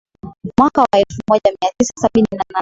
[0.57, 2.59] Mwaka wa elfu moja mia tisa sabini na nane